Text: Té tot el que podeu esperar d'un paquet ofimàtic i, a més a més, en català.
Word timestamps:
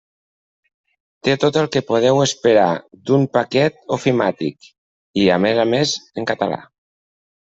Té 1.25 1.33
tot 1.41 1.57
el 1.59 1.67
que 1.75 1.83
podeu 1.91 2.21
esperar 2.23 2.65
d'un 3.09 3.27
paquet 3.39 3.77
ofimàtic 3.97 4.71
i, 4.71 4.71
a 5.35 5.37
més 5.45 5.61
a 5.65 5.67
més, 5.75 5.93
en 6.23 6.27
català. 6.33 6.59